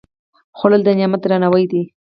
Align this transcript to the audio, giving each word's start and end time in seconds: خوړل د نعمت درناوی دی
خوړل 0.57 0.81
د 0.85 0.89
نعمت 0.99 1.21
درناوی 1.23 1.65
دی 1.71 1.81